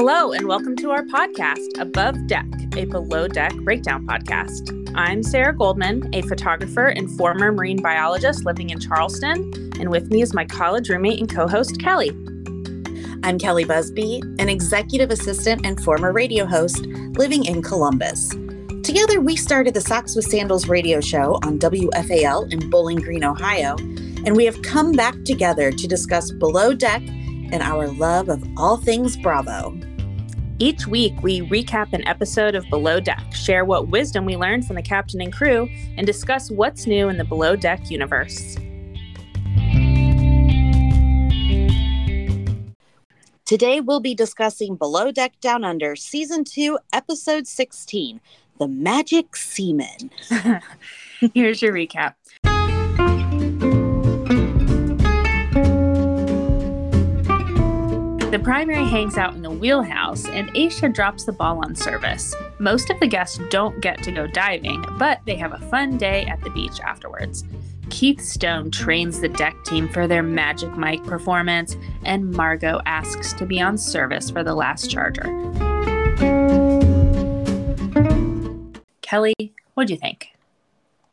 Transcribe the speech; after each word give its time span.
Hello, 0.00 0.32
and 0.32 0.48
welcome 0.48 0.74
to 0.76 0.90
our 0.90 1.04
podcast, 1.04 1.78
Above 1.78 2.26
Deck, 2.26 2.46
a 2.76 2.84
below 2.86 3.28
deck 3.28 3.54
breakdown 3.58 4.06
podcast. 4.06 4.92
I'm 4.96 5.22
Sarah 5.22 5.54
Goldman, 5.56 6.12
a 6.12 6.22
photographer 6.22 6.86
and 6.86 7.08
former 7.16 7.52
marine 7.52 7.80
biologist 7.80 8.44
living 8.44 8.70
in 8.70 8.80
Charleston, 8.80 9.52
and 9.78 9.90
with 9.90 10.10
me 10.10 10.22
is 10.22 10.34
my 10.34 10.44
college 10.44 10.88
roommate 10.88 11.20
and 11.20 11.32
co 11.32 11.46
host, 11.46 11.78
Kelli. 11.78 12.10
I'm 13.24 13.38
Kelli 13.38 13.68
Busby, 13.68 14.22
an 14.40 14.48
executive 14.48 15.10
assistant 15.12 15.64
and 15.64 15.80
former 15.84 16.12
radio 16.12 16.46
host 16.46 16.84
living 17.16 17.44
in 17.44 17.62
Columbus. 17.62 18.30
Together, 18.82 19.20
we 19.20 19.36
started 19.36 19.74
the 19.74 19.80
Socks 19.80 20.16
with 20.16 20.24
Sandals 20.24 20.66
radio 20.66 21.00
show 21.00 21.34
on 21.44 21.58
WFAL 21.58 22.52
in 22.52 22.70
Bowling 22.70 22.98
Green, 22.98 23.22
Ohio, 23.22 23.76
and 24.24 24.36
we 24.36 24.44
have 24.44 24.60
come 24.62 24.92
back 24.92 25.14
together 25.24 25.70
to 25.70 25.86
discuss 25.86 26.30
Below 26.30 26.74
Deck 26.74 27.02
and 27.52 27.62
our 27.62 27.88
love 27.88 28.28
of 28.28 28.42
all 28.56 28.76
things 28.76 29.16
Bravo. 29.16 29.78
Each 30.58 30.86
week, 30.86 31.22
we 31.22 31.40
recap 31.48 31.94
an 31.94 32.06
episode 32.06 32.54
of 32.54 32.68
Below 32.68 33.00
Deck, 33.00 33.24
share 33.32 33.64
what 33.64 33.88
wisdom 33.88 34.26
we 34.26 34.36
learned 34.36 34.66
from 34.66 34.76
the 34.76 34.82
captain 34.82 35.22
and 35.22 35.32
crew, 35.32 35.68
and 35.96 36.06
discuss 36.06 36.50
what's 36.50 36.86
new 36.86 37.08
in 37.08 37.16
the 37.16 37.24
Below 37.24 37.56
Deck 37.56 37.90
universe. 37.90 38.56
Today, 43.46 43.80
we'll 43.80 44.00
be 44.00 44.14
discussing 44.14 44.76
Below 44.76 45.10
Deck 45.10 45.32
Down 45.40 45.64
Under, 45.64 45.96
Season 45.96 46.44
2, 46.44 46.78
Episode 46.92 47.46
16 47.46 48.20
The 48.58 48.68
Magic 48.68 49.34
Seaman. 49.34 50.10
Here's 51.34 51.62
your 51.62 51.72
recap. 51.72 52.14
The 58.30 58.38
primary 58.38 58.84
hangs 58.84 59.18
out 59.18 59.34
in 59.34 59.42
the 59.42 59.50
wheelhouse, 59.50 60.24
and 60.28 60.50
Aisha 60.50 60.94
drops 60.94 61.24
the 61.24 61.32
ball 61.32 61.64
on 61.64 61.74
service. 61.74 62.32
Most 62.60 62.88
of 62.88 63.00
the 63.00 63.08
guests 63.08 63.40
don't 63.50 63.80
get 63.80 64.04
to 64.04 64.12
go 64.12 64.28
diving, 64.28 64.84
but 65.00 65.18
they 65.26 65.34
have 65.34 65.52
a 65.52 65.58
fun 65.66 65.98
day 65.98 66.26
at 66.26 66.40
the 66.40 66.50
beach 66.50 66.78
afterwards. 66.78 67.42
Keith 67.88 68.20
Stone 68.20 68.70
trains 68.70 69.18
the 69.18 69.28
deck 69.28 69.56
team 69.64 69.88
for 69.88 70.06
their 70.06 70.22
Magic 70.22 70.70
Mike 70.76 71.02
performance, 71.02 71.76
and 72.04 72.30
Margot 72.30 72.80
asks 72.86 73.32
to 73.32 73.44
be 73.44 73.60
on 73.60 73.76
service 73.76 74.30
for 74.30 74.44
the 74.44 74.54
last 74.54 74.88
charger. 74.88 75.24
Kelli, 79.02 79.34
what 79.74 79.88
do 79.88 79.92
you 79.92 79.98
think? 79.98 80.28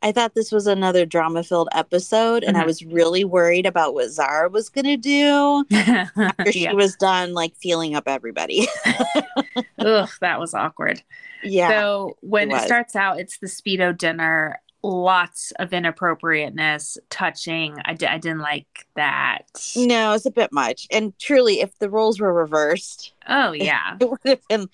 I 0.02 0.12
thought 0.12 0.34
this 0.34 0.52
was 0.52 0.66
another 0.66 1.04
drama 1.04 1.42
filled 1.42 1.68
episode, 1.72 2.44
and 2.44 2.56
I 2.56 2.62
Mhm. 2.62 2.66
was 2.66 2.84
really 2.84 3.24
worried 3.24 3.66
about 3.66 3.94
what 3.94 4.10
Zara 4.10 4.48
was 4.48 4.68
going 4.68 4.84
to 4.84 4.96
do 4.96 5.64
after 5.72 6.52
she 6.52 6.64
yeah. 6.64 6.72
was 6.72 6.94
done, 6.96 7.34
like 7.34 7.56
feeling 7.56 7.94
up 7.96 8.04
everybody. 8.06 8.68
Ugh, 9.78 10.08
that 10.20 10.38
was 10.40 10.54
awkward. 10.54 11.02
yeah. 11.42 11.68
So 11.68 12.16
when 12.20 12.50
it 12.50 12.56
it, 12.56 12.62
starts 12.66 12.94
out, 12.96 13.18
it's 13.20 13.38
the 13.38 13.46
speedo 13.48 13.96
dinner. 13.96 14.60
Lots 14.84 15.52
of 15.58 15.72
inappropriateness, 15.72 16.98
touching. 17.10 17.76
I, 17.84 17.90
I 17.90 18.18
didn't 18.18 18.38
like 18.38 18.86
that. 18.94 19.42
no, 19.76 20.12
it's 20.12 20.24
a 20.24 20.30
bit 20.30 20.52
much. 20.52 20.86
And 20.92 21.18
truly, 21.18 21.60
if 21.60 21.76
the 21.80 21.90
roles 21.90 22.20
were 22.20 22.32
reversed, 22.32 23.12
Oh 23.28 23.50
yeah, 23.52 23.96
it 24.00 24.08
would 24.08 24.20
have 24.24 24.40
been 24.48 24.68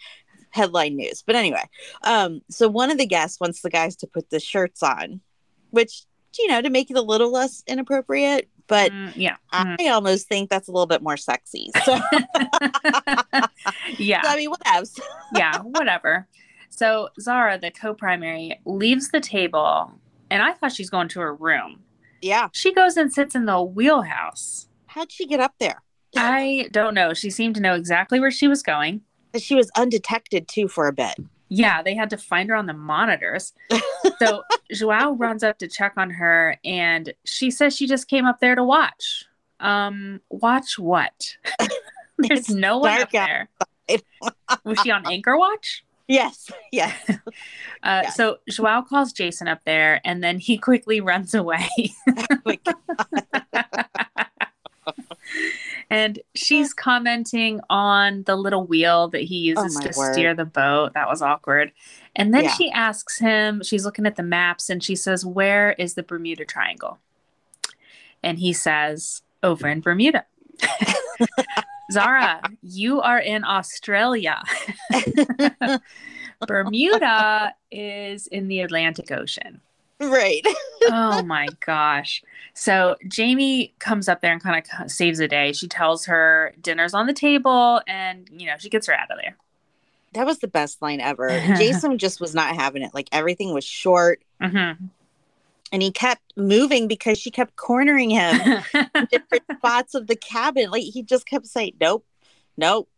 headline 0.54 0.96
news. 0.96 1.22
But 1.26 1.36
anyway, 1.36 1.62
um, 2.02 2.40
so 2.48 2.68
one 2.68 2.90
of 2.90 2.98
the 2.98 3.06
guests 3.06 3.40
wants 3.40 3.60
the 3.60 3.70
guys 3.70 3.96
to 3.96 4.06
put 4.06 4.30
the 4.30 4.40
shirts 4.40 4.82
on, 4.82 5.20
which, 5.70 6.04
you 6.38 6.48
know, 6.48 6.62
to 6.62 6.70
make 6.70 6.90
it 6.90 6.96
a 6.96 7.02
little 7.02 7.30
less 7.32 7.62
inappropriate. 7.66 8.48
But 8.66 8.92
Mm, 8.92 9.12
yeah, 9.16 9.36
Mhm. 9.52 9.76
I 9.80 9.88
almost 9.88 10.26
think 10.26 10.48
that's 10.48 10.68
a 10.68 10.72
little 10.72 10.86
bit 10.86 11.02
more 11.02 11.18
sexy. 11.18 11.70
So, 11.84 11.94
yeah, 13.98 14.22
so, 14.22 14.28
I 14.30 14.36
mean, 14.36 14.50
whatevs. 14.50 14.98
yeah. 15.34 15.58
Whatever. 15.60 16.26
So 16.70 17.10
Zara, 17.20 17.58
the 17.58 17.70
co-primary, 17.70 18.58
leaves 18.64 19.10
the 19.10 19.20
table, 19.20 19.92
and 20.30 20.42
I 20.42 20.52
thought 20.54 20.72
she's 20.72 20.88
going 20.90 21.08
to 21.08 21.20
her 21.20 21.34
room. 21.34 21.80
Yeah. 22.22 22.48
She 22.52 22.72
goes 22.72 22.96
and 22.96 23.12
sits 23.12 23.34
in 23.34 23.44
the 23.44 23.62
wheelhouse. 23.62 24.68
How'd 24.86 25.12
she 25.12 25.26
get 25.26 25.40
up 25.40 25.54
there? 25.60 25.82
I 26.16 26.68
don't 26.72 26.94
know. 26.94 27.12
She 27.12 27.28
seemed 27.30 27.56
to 27.56 27.60
know 27.60 27.74
exactly 27.74 28.18
where 28.20 28.30
she 28.30 28.48
was 28.48 28.62
going. 28.62 29.02
She 29.36 29.54
was 29.54 29.70
undetected 29.76 30.48
too 30.48 30.68
for 30.68 30.86
a 30.86 30.92
bit. 30.92 31.14
Yeah, 31.48 31.82
they 31.82 31.94
had 31.94 32.10
to 32.10 32.16
find 32.16 32.48
her 32.48 32.56
on 32.56 32.66
the 32.66 32.72
monitors. 32.72 33.52
so 34.18 34.42
Joao 34.72 35.12
runs 35.12 35.42
up 35.44 35.58
to 35.58 35.68
check 35.68 35.92
on 35.96 36.10
her 36.10 36.58
and 36.64 37.12
she 37.24 37.50
says 37.50 37.76
she 37.76 37.86
just 37.86 38.08
came 38.08 38.24
up 38.26 38.40
there 38.40 38.54
to 38.54 38.64
watch. 38.64 39.26
Um, 39.60 40.20
watch 40.30 40.78
what? 40.78 41.36
There's 42.18 42.40
It's 42.40 42.50
no 42.50 42.78
one 42.78 43.02
up 43.02 43.10
there. 43.10 43.48
Was 44.64 44.80
she 44.80 44.90
on 44.90 45.06
anchor 45.10 45.36
watch? 45.36 45.84
Yes. 46.08 46.50
Yes. 46.72 46.94
Uh, 47.08 48.02
Yes. 48.04 48.16
So 48.16 48.38
Joao 48.48 48.82
calls 48.82 49.12
Jason 49.12 49.46
up 49.48 49.60
there 49.64 50.00
and 50.04 50.22
then 50.24 50.38
he 50.38 50.58
quickly 50.58 51.00
runs 51.00 51.34
away. 51.34 51.68
Oh 52.08 52.38
my 52.44 52.58
God. 52.64 53.86
And 55.94 56.18
she's 56.34 56.74
commenting 56.74 57.60
on 57.70 58.24
the 58.24 58.34
little 58.34 58.66
wheel 58.66 59.06
that 59.08 59.22
he 59.22 59.54
oh, 59.56 59.62
uses 59.62 59.76
Oh, 59.76 59.80
to 59.88 59.96
word. 59.96 60.12
steer 60.12 60.34
the 60.34 60.44
boat. 60.44 60.92
That 60.94 61.08
was 61.08 61.22
awkward. 61.22 61.70
And 62.16 62.34
then 62.34 62.44
Yeah. 62.44 62.54
she 62.54 62.68
asks 62.72 63.20
him, 63.20 63.62
she's 63.62 63.84
looking 63.84 64.04
at 64.04 64.16
the 64.16 64.24
maps 64.24 64.68
and 64.68 64.82
she 64.82 64.96
says, 64.96 65.24
Where 65.24 65.72
is 65.78 65.94
the 65.94 66.02
Bermuda 66.02 66.44
Triangle? 66.46 66.98
And 68.24 68.40
he 68.40 68.52
says, 68.52 69.22
Over 69.44 69.68
in 69.68 69.82
Bermuda. 69.82 70.24
Zara, 71.92 72.40
you 72.60 73.00
are 73.00 73.20
in 73.20 73.44
Australia. 73.44 74.42
Bermuda 76.48 77.54
is 77.70 78.26
in 78.26 78.48
the 78.48 78.60
Atlantic 78.62 79.12
Ocean 79.12 79.60
right. 80.00 80.42
oh 80.86 81.22
my 81.22 81.48
gosh. 81.64 82.22
So 82.54 82.96
Jamie 83.08 83.74
comes 83.78 84.08
up 84.08 84.20
there 84.20 84.32
and 84.32 84.42
kind 84.42 84.62
of 84.82 84.90
saves 84.90 85.18
the 85.18 85.28
day. 85.28 85.52
She 85.52 85.68
tells 85.68 86.06
her 86.06 86.54
dinner's 86.60 86.94
on 86.94 87.06
the 87.06 87.12
table 87.12 87.80
and, 87.86 88.28
you 88.32 88.46
know, 88.46 88.54
she 88.58 88.68
gets 88.68 88.86
her 88.86 88.94
out 88.94 89.10
of 89.10 89.18
there. 89.22 89.36
That 90.12 90.26
was 90.26 90.38
the 90.38 90.48
best 90.48 90.80
line 90.82 91.00
ever. 91.00 91.28
Jason 91.56 91.98
just 91.98 92.20
was 92.20 92.34
not 92.34 92.54
having 92.54 92.82
it. 92.82 92.94
Like 92.94 93.08
everything 93.12 93.52
was 93.52 93.64
short 93.64 94.22
Mhm. 94.40 94.76
and 95.72 95.82
he 95.82 95.90
kept 95.90 96.22
moving 96.36 96.86
because 96.88 97.18
she 97.18 97.30
kept 97.30 97.56
cornering 97.56 98.10
him 98.10 98.62
in 98.94 99.06
different 99.10 99.44
spots 99.56 99.94
of 99.94 100.06
the 100.06 100.16
cabin. 100.16 100.70
Like 100.70 100.82
he 100.82 101.02
just 101.02 101.26
kept 101.26 101.46
saying, 101.46 101.74
Nope, 101.80 102.06
nope, 102.56 102.88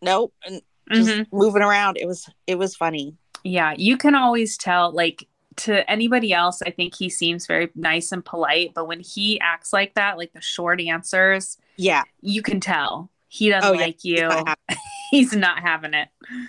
nope. 0.00 0.32
And 0.46 0.62
just 0.92 1.10
Mhm. 1.10 1.26
moving 1.32 1.62
around. 1.62 1.96
It 1.98 2.06
was 2.06 2.28
it 2.46 2.56
was 2.58 2.74
funny. 2.76 3.16
Yeah, 3.44 3.74
you 3.76 3.96
can 3.96 4.14
always 4.14 4.56
tell, 4.56 4.92
like, 4.92 5.26
to 5.56 5.88
anybody 5.90 6.32
else, 6.32 6.62
I 6.62 6.70
think 6.70 6.94
he 6.94 7.08
seems 7.08 7.46
very 7.46 7.70
nice 7.74 8.12
and 8.12 8.24
polite. 8.24 8.72
But 8.74 8.86
when 8.88 9.00
he 9.00 9.40
acts 9.40 9.72
like 9.72 9.94
that, 9.94 10.18
like 10.18 10.32
the 10.32 10.40
short 10.40 10.80
answers, 10.80 11.58
Yeah. 11.76 12.02
you 12.20 12.42
can 12.42 12.60
tell 12.60 13.10
he 13.28 13.48
doesn't 13.48 13.68
Oh, 13.70 13.72
yeah. 13.72 13.80
like 13.80 14.04
you. 14.04 14.16
not 14.28 14.58
He's 15.10 15.34
not 15.34 15.58
having 15.60 15.94
it. 15.94 16.08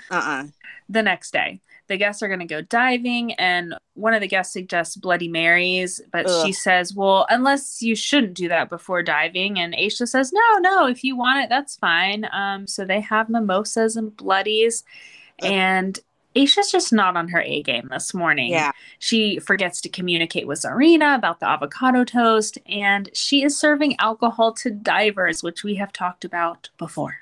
Uh-uh. 0.09 0.45
the 0.89 1.01
next 1.03 1.31
day. 1.31 1.59
The 1.87 1.97
guests 1.97 2.23
are 2.23 2.29
going 2.29 2.39
to 2.39 2.45
go 2.45 2.61
diving, 2.61 3.33
and 3.33 3.75
one 3.93 4.13
of 4.13 4.21
the 4.21 4.27
guests 4.27 4.53
suggests 4.53 4.95
Bloody 4.95 5.27
Marys, 5.27 5.99
but 6.13 6.25
Ugh. 6.29 6.45
she 6.45 6.53
says, 6.53 6.93
Well, 6.95 7.25
unless 7.29 7.81
you 7.81 7.93
shouldn't 7.93 8.35
do 8.35 8.47
that 8.47 8.69
before 8.69 9.03
diving. 9.03 9.59
And 9.59 9.73
Aisha 9.73 10.07
says, 10.07 10.31
No, 10.31 10.59
no, 10.59 10.87
if 10.87 11.03
you 11.03 11.17
want 11.17 11.43
it, 11.43 11.49
that's 11.49 11.75
fine. 11.75 12.25
Um, 12.31 12.67
so 12.67 12.85
they 12.85 13.01
have 13.01 13.27
mimosas 13.29 13.97
and 13.97 14.15
bloodies, 14.15 14.85
Ugh. 15.41 15.51
and 15.51 15.99
Aisha's 16.35 16.71
just 16.71 16.91
not 16.91 17.15
on 17.15 17.27
her 17.29 17.41
A 17.41 17.61
game 17.61 17.89
this 17.91 18.13
morning. 18.13 18.51
Yeah. 18.51 18.71
She 18.99 19.39
forgets 19.39 19.81
to 19.81 19.89
communicate 19.89 20.47
with 20.47 20.61
Zarina 20.61 21.15
about 21.15 21.39
the 21.39 21.47
avocado 21.47 22.03
toast, 22.03 22.57
and 22.65 23.09
she 23.13 23.43
is 23.43 23.57
serving 23.57 23.95
alcohol 23.99 24.53
to 24.53 24.71
divers, 24.71 25.43
which 25.43 25.63
we 25.63 25.75
have 25.75 25.93
talked 25.93 26.25
about 26.25 26.69
before. 26.77 27.17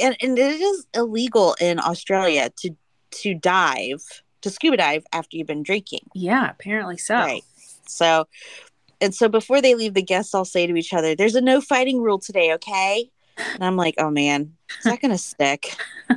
And, 0.00 0.16
and 0.20 0.38
it 0.38 0.60
is 0.60 0.86
illegal 0.94 1.56
in 1.60 1.80
Australia 1.80 2.50
to 2.58 2.76
to 3.12 3.34
dive, 3.34 4.22
to 4.42 4.50
scuba 4.50 4.76
dive 4.76 5.04
after 5.12 5.36
you've 5.36 5.48
been 5.48 5.64
drinking. 5.64 6.08
Yeah, 6.14 6.48
apparently 6.48 6.96
so. 6.96 7.16
Right. 7.16 7.42
So, 7.88 8.28
and 9.00 9.12
so 9.12 9.28
before 9.28 9.60
they 9.60 9.74
leave, 9.74 9.94
the 9.94 10.02
guests 10.02 10.32
all 10.32 10.44
say 10.44 10.66
to 10.68 10.76
each 10.76 10.94
other, 10.94 11.16
"There's 11.16 11.34
a 11.34 11.40
no 11.40 11.60
fighting 11.60 12.00
rule 12.00 12.20
today, 12.20 12.52
okay?" 12.54 13.10
And 13.54 13.64
I'm 13.64 13.76
like, 13.76 13.94
"Oh 13.98 14.10
man, 14.10 14.54
is 14.78 14.84
that 14.84 15.00
gonna 15.00 15.18
stick?" 15.18 15.76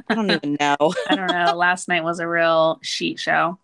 I 0.10 0.16
don't 0.16 0.32
even 0.32 0.58
know. 0.60 0.78
I 1.10 1.16
don't 1.16 1.28
know. 1.28 1.56
Last 1.56 1.88
night 1.88 2.04
was 2.04 2.20
a 2.20 2.28
real 2.28 2.80
sheet 2.82 3.20
show. 3.20 3.58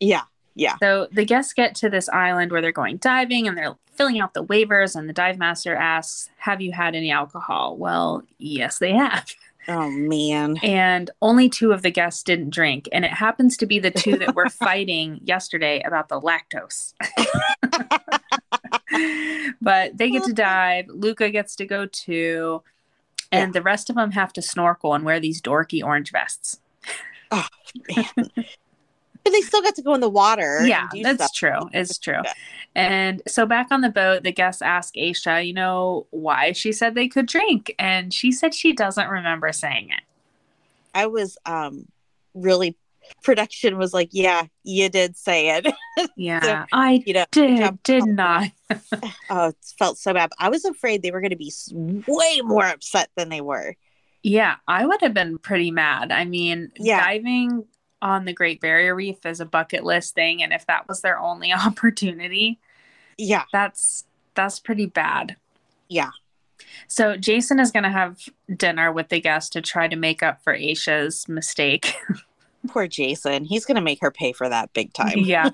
Yeah, 0.00 0.22
yeah. 0.54 0.76
So 0.80 1.08
the 1.12 1.24
guests 1.24 1.52
get 1.52 1.74
to 1.76 1.90
this 1.90 2.08
island 2.08 2.50
where 2.52 2.60
they're 2.60 2.72
going 2.72 2.96
diving 2.96 3.46
and 3.46 3.56
they're 3.56 3.76
filling 3.96 4.20
out 4.20 4.34
the 4.34 4.44
waivers. 4.44 4.94
And 4.94 5.08
the 5.08 5.12
dive 5.12 5.38
master 5.38 5.74
asks, 5.74 6.30
Have 6.38 6.60
you 6.60 6.72
had 6.72 6.94
any 6.94 7.10
alcohol? 7.10 7.76
Well, 7.76 8.22
yes, 8.38 8.78
they 8.78 8.92
have. 8.92 9.26
Oh 9.68 9.90
man. 9.90 10.58
And 10.62 11.10
only 11.20 11.48
two 11.48 11.72
of 11.72 11.82
the 11.82 11.90
guests 11.90 12.22
didn't 12.22 12.50
drink. 12.50 12.88
And 12.92 13.04
it 13.04 13.10
happens 13.10 13.56
to 13.58 13.66
be 13.66 13.78
the 13.78 13.90
two 13.90 14.16
that 14.18 14.34
were 14.34 14.48
fighting 14.50 15.20
yesterday 15.24 15.82
about 15.84 16.08
the 16.08 16.20
lactose. 16.20 16.94
but 19.60 19.96
they 19.98 20.10
get 20.10 20.24
to 20.24 20.32
dive. 20.32 20.86
Luca 20.88 21.30
gets 21.30 21.56
to 21.56 21.66
go 21.66 21.86
too. 21.86 22.62
And 23.32 23.52
the 23.52 23.62
rest 23.62 23.90
of 23.90 23.96
them 23.96 24.12
have 24.12 24.32
to 24.34 24.42
snorkel 24.42 24.94
and 24.94 25.04
wear 25.04 25.20
these 25.20 25.40
dorky 25.40 25.82
orange 25.82 26.12
vests. 26.12 26.60
Oh, 27.30 27.46
man. 27.94 28.06
but 28.14 29.32
they 29.32 29.40
still 29.40 29.62
got 29.62 29.74
to 29.74 29.82
go 29.82 29.94
in 29.94 30.00
the 30.00 30.08
water. 30.08 30.64
Yeah, 30.66 30.88
that's 31.02 31.24
stuff. 31.24 31.34
true. 31.34 31.70
It's 31.72 31.98
true. 31.98 32.22
And 32.74 33.22
so 33.26 33.46
back 33.46 33.68
on 33.70 33.80
the 33.80 33.88
boat, 33.88 34.22
the 34.22 34.32
guests 34.32 34.62
ask 34.62 34.94
Aisha, 34.94 35.44
you 35.44 35.54
know, 35.54 36.06
why 36.10 36.52
she 36.52 36.72
said 36.72 36.94
they 36.94 37.08
could 37.08 37.26
drink. 37.26 37.74
And 37.78 38.12
she 38.12 38.30
said 38.30 38.54
she 38.54 38.72
doesn't 38.72 39.08
remember 39.08 39.50
saying 39.52 39.90
it. 39.90 40.02
I 40.94 41.06
was 41.06 41.36
um 41.46 41.86
really 42.34 42.76
production 43.22 43.78
was 43.78 43.92
like, 43.92 44.10
yeah, 44.12 44.42
you 44.62 44.88
did 44.88 45.16
say 45.16 45.56
it. 45.56 45.66
Yeah, 46.14 46.66
I 46.74 47.02
you 47.06 47.14
know, 47.14 47.24
did, 47.32 47.82
did 47.82 48.04
not. 48.04 48.50
oh, 49.30 49.48
it 49.48 49.56
felt 49.78 49.98
so 49.98 50.12
bad. 50.12 50.30
I 50.38 50.48
was 50.48 50.64
afraid 50.64 51.02
they 51.02 51.10
were 51.10 51.20
going 51.20 51.30
to 51.30 51.36
be 51.36 51.52
way 51.72 52.40
more 52.42 52.66
upset 52.66 53.10
than 53.16 53.28
they 53.28 53.40
were. 53.40 53.74
Yeah, 54.22 54.56
I 54.66 54.86
would 54.86 55.00
have 55.02 55.14
been 55.14 55.38
pretty 55.38 55.70
mad. 55.70 56.10
I 56.10 56.24
mean, 56.24 56.72
Yeah. 56.76 57.04
diving 57.04 57.64
on 58.02 58.24
the 58.24 58.32
Great 58.32 58.60
Barrier 58.60 58.94
Reef 58.94 59.24
is 59.24 59.40
a 59.40 59.44
bucket 59.46 59.84
list 59.84 60.14
thing. 60.14 60.42
And 60.42 60.52
if 60.52 60.66
that 60.66 60.88
was 60.88 61.00
their 61.00 61.18
only 61.18 61.52
opportunity, 61.66 62.58
Yeah, 63.16 63.44
that's 63.52 64.04
that's 64.34 64.58
pretty 64.58 64.86
bad. 64.86 65.36
Yeah. 65.88 66.10
So 66.88 67.16
Jason 67.16 67.60
is 67.60 67.70
going 67.70 67.84
to 67.84 67.90
have 67.90 68.18
dinner 68.54 68.90
with 68.92 69.08
the 69.08 69.20
guests 69.20 69.50
to 69.50 69.60
try 69.62 69.88
to 69.88 69.96
make 69.96 70.22
up 70.22 70.42
for 70.42 70.54
Aisha's 70.56 71.28
mistake. 71.28 71.94
poor 72.68 72.86
Jason. 72.88 73.44
He's 73.44 73.64
going 73.64 73.76
to 73.76 73.80
make 73.80 74.00
her 74.00 74.10
pay 74.10 74.32
for 74.32 74.48
that 74.48 74.72
big 74.72 74.92
time. 74.92 75.18
yeah. 75.18 75.50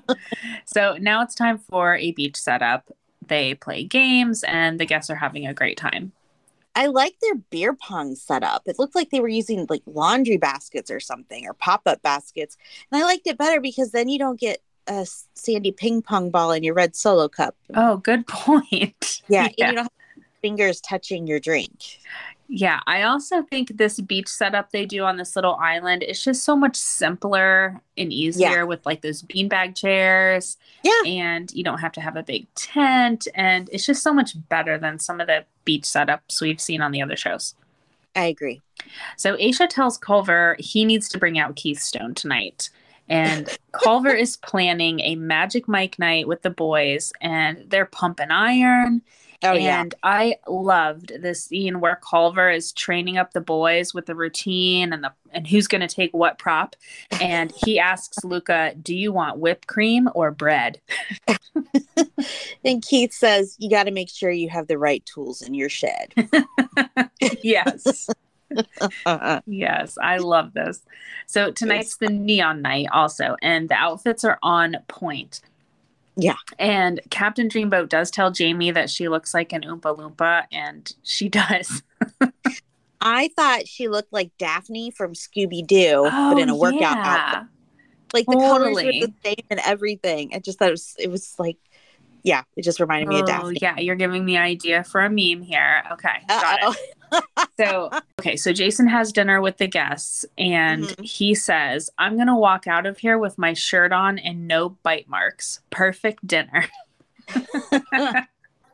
So 0.65 0.97
now 0.99 1.21
it's 1.21 1.35
time 1.35 1.59
for 1.59 1.95
a 1.95 2.11
beach 2.11 2.35
setup. 2.35 2.89
They 3.27 3.55
play 3.55 3.83
games 3.83 4.43
and 4.43 4.79
the 4.79 4.85
guests 4.85 5.09
are 5.09 5.15
having 5.15 5.47
a 5.47 5.53
great 5.53 5.77
time. 5.77 6.11
I 6.75 6.87
like 6.87 7.15
their 7.21 7.35
beer 7.35 7.73
pong 7.75 8.15
setup. 8.15 8.63
It 8.65 8.79
looked 8.79 8.95
like 8.95 9.11
they 9.11 9.19
were 9.19 9.27
using 9.27 9.67
like 9.69 9.83
laundry 9.85 10.37
baskets 10.37 10.89
or 10.89 10.99
something 10.99 11.47
or 11.47 11.53
pop 11.53 11.81
up 11.85 12.01
baskets. 12.01 12.57
And 12.91 13.01
I 13.01 13.05
liked 13.05 13.27
it 13.27 13.37
better 13.37 13.61
because 13.61 13.91
then 13.91 14.09
you 14.09 14.17
don't 14.17 14.39
get 14.39 14.59
a 14.87 15.07
sandy 15.35 15.71
ping 15.71 16.01
pong 16.01 16.29
ball 16.29 16.51
in 16.51 16.63
your 16.63 16.73
red 16.73 16.95
solo 16.95 17.27
cup. 17.27 17.55
Oh, 17.75 17.97
good 17.97 18.25
point. 18.27 19.21
Yeah, 19.27 19.45
and 19.45 19.55
you 19.57 19.65
don't 19.65 19.77
have 19.77 19.89
fingers 20.41 20.81
touching 20.81 21.27
your 21.27 21.39
drink. 21.39 21.99
Yeah, 22.47 22.81
I 22.85 23.03
also 23.03 23.41
think 23.41 23.77
this 23.77 23.99
beach 23.99 24.27
setup 24.27 24.71
they 24.71 24.85
do 24.85 25.03
on 25.03 25.17
this 25.17 25.35
little 25.35 25.55
island 25.55 26.03
is 26.03 26.23
just 26.23 26.43
so 26.43 26.55
much 26.55 26.75
simpler 26.75 27.81
and 27.97 28.13
easier 28.13 28.65
with 28.65 28.85
like 28.85 29.01
those 29.01 29.23
beanbag 29.23 29.75
chairs. 29.75 30.57
Yeah. 30.83 31.01
And 31.05 31.51
you 31.53 31.63
don't 31.63 31.79
have 31.79 31.93
to 31.93 32.01
have 32.01 32.15
a 32.15 32.23
big 32.23 32.45
tent. 32.53 33.27
And 33.33 33.69
it's 33.71 33.85
just 33.85 34.03
so 34.03 34.13
much 34.13 34.35
better 34.49 34.77
than 34.77 34.99
some 34.99 35.19
of 35.19 35.27
the 35.27 35.45
beach 35.65 35.83
setups 35.83 36.41
we've 36.41 36.61
seen 36.61 36.81
on 36.81 36.91
the 36.91 37.01
other 37.01 37.15
shows. 37.15 37.55
I 38.15 38.25
agree. 38.25 38.61
So 39.17 39.35
Aisha 39.37 39.67
tells 39.67 39.97
Culver 39.97 40.55
he 40.59 40.85
needs 40.85 41.09
to 41.09 41.17
bring 41.17 41.39
out 41.39 41.55
Keith 41.55 41.79
Stone 41.79 42.13
tonight. 42.15 42.69
And 43.09 43.49
Culver 43.71 44.13
is 44.13 44.37
planning 44.37 44.99
a 45.01 45.15
Magic 45.15 45.67
Mike 45.67 45.99
night 45.99 46.27
with 46.27 46.41
the 46.41 46.49
boys, 46.49 47.11
and 47.19 47.65
they're 47.67 47.85
pumping 47.85 48.31
iron. 48.31 49.01
Oh 49.43 49.53
yeah. 49.53 49.81
and 49.81 49.93
I 50.03 50.37
loved 50.47 51.11
this 51.21 51.43
scene 51.43 51.79
where 51.81 51.99
Culver 52.07 52.49
is 52.49 52.71
training 52.71 53.17
up 53.17 53.33
the 53.33 53.41
boys 53.41 53.93
with 53.93 54.05
the 54.05 54.15
routine 54.15 54.93
and 54.93 55.03
the 55.03 55.11
and 55.31 55.45
who's 55.47 55.67
going 55.67 55.81
to 55.81 55.87
take 55.87 56.13
what 56.13 56.37
prop. 56.39 56.75
And 57.21 57.51
he 57.65 57.79
asks 57.91 58.23
Luca, 58.23 58.73
"Do 58.81 58.95
you 58.95 59.11
want 59.11 59.39
whipped 59.39 59.67
cream 59.67 60.09
or 60.15 60.31
bread?" 60.31 60.79
And 62.65 62.81
Keith 62.81 63.13
says 63.13 63.55
you 63.59 63.69
got 63.69 63.83
to 63.83 63.91
make 63.91 64.09
sure 64.09 64.31
you 64.31 64.49
have 64.49 64.67
the 64.67 64.77
right 64.77 65.05
tools 65.05 65.41
in 65.41 65.53
your 65.53 65.69
shed. 65.69 66.13
yes, 67.43 68.09
Uh-uh. 69.05 69.41
yes, 69.45 69.97
I 70.01 70.17
love 70.17 70.53
this. 70.53 70.81
So 71.27 71.51
tonight's 71.51 71.97
the 71.97 72.09
neon 72.09 72.61
night 72.61 72.87
also, 72.93 73.35
and 73.41 73.67
the 73.69 73.75
outfits 73.75 74.23
are 74.23 74.39
on 74.41 74.77
point. 74.87 75.41
Yeah. 76.15 76.35
And 76.59 76.99
Captain 77.09 77.49
Dreamboat 77.49 77.89
does 77.89 78.11
tell 78.11 78.31
Jamie 78.31 78.71
that 78.71 78.89
she 78.89 79.09
looks 79.09 79.33
like 79.33 79.51
an 79.53 79.61
Oompa 79.63 79.97
Loompa, 79.97 80.45
and 80.51 80.91
she 81.03 81.29
does. 81.29 81.81
I 83.01 83.29
thought 83.35 83.67
she 83.67 83.87
looked 83.89 84.13
like 84.13 84.31
Daphne 84.37 84.91
from 84.91 85.13
Scooby 85.13 85.65
Doo, 85.65 86.07
but 86.09 86.37
in 86.39 86.49
a 86.49 86.53
oh, 86.53 86.57
workout 86.57 86.81
Oh, 86.81 87.01
yeah. 87.01 87.33
outfit. 87.35 87.49
Like 88.13 88.25
the 88.27 88.35
colors 88.35 88.75
were 88.75 88.83
the 88.83 89.13
same 89.25 89.35
and 89.49 89.59
everything. 89.65 90.31
I 90.35 90.39
just 90.39 90.59
thought 90.59 90.67
it 90.67 90.71
was, 90.71 90.95
it 90.99 91.09
was 91.09 91.33
like, 91.39 91.57
yeah, 92.21 92.43
it 92.55 92.61
just 92.63 92.79
reminded 92.79 93.09
me 93.09 93.15
of 93.19 93.23
Oh, 93.23 93.27
Daphne. 93.27 93.57
yeah, 93.61 93.79
you're 93.79 93.95
giving 93.95 94.23
me 94.23 94.35
an 94.37 94.43
idea 94.43 94.83
for 94.83 95.01
a 95.01 95.09
meme 95.09 95.41
here. 95.41 95.83
Okay, 95.93 96.21
got 96.29 96.59
it. 96.61 96.77
So, 97.59 97.91
okay, 98.19 98.35
so 98.35 98.51
Jason 98.51 98.87
has 98.87 99.11
dinner 99.13 99.39
with 99.39 99.57
the 99.57 99.67
guests 99.67 100.25
and 100.37 100.83
Mhm. 100.85 101.05
he 101.05 101.35
says, 101.35 101.89
I'm 101.99 102.15
going 102.15 102.27
to 102.27 102.35
walk 102.35 102.65
out 102.67 102.85
of 102.87 102.97
here 102.97 103.17
with 103.19 103.37
my 103.37 103.53
shirt 103.53 103.91
on 103.91 104.17
and 104.19 104.47
no 104.47 104.69
bite 104.69 105.07
marks. 105.07 105.61
Perfect 105.69 106.25
dinner. 106.25 106.65